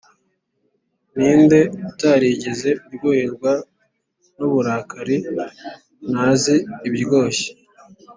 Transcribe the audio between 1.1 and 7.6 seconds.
ninde utarigeze aryoherwa n'uburakari, ntazi ibiryoshye.